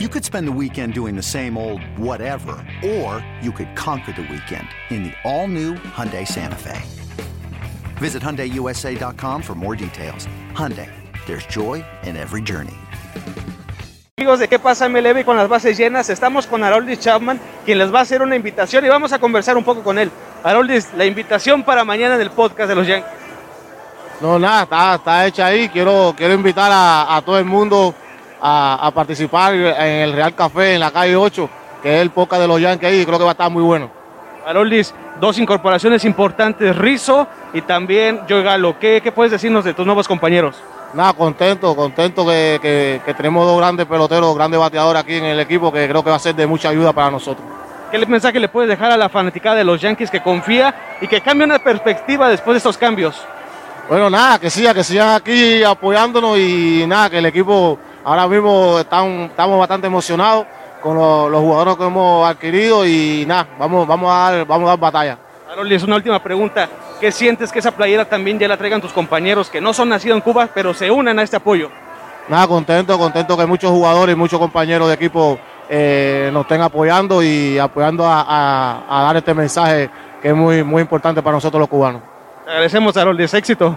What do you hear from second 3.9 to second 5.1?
the weekend in